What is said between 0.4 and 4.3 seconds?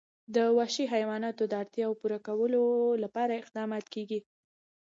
وحشي حیواناتو د اړتیاوو پوره کولو لپاره اقدامات کېږي.